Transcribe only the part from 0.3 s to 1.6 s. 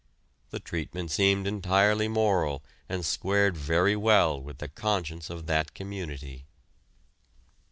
The treatment seemed